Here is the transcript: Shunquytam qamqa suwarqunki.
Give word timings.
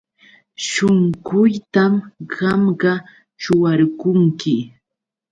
Shunquytam 0.67 1.93
qamqa 2.33 2.93
suwarqunki. 3.43 4.55